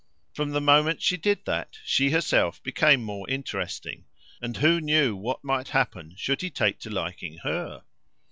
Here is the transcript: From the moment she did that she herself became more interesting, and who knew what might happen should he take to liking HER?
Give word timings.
From 0.33 0.49
the 0.49 0.59
moment 0.61 0.99
she 0.99 1.15
did 1.15 1.45
that 1.45 1.77
she 1.85 2.09
herself 2.09 2.63
became 2.63 3.03
more 3.03 3.29
interesting, 3.29 4.05
and 4.41 4.57
who 4.57 4.81
knew 4.81 5.15
what 5.15 5.43
might 5.43 5.67
happen 5.67 6.15
should 6.15 6.41
he 6.41 6.49
take 6.49 6.79
to 6.79 6.89
liking 6.89 7.37
HER? 7.43 7.83